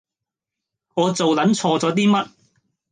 [0.95, 2.27] 我做撚錯咗啲乜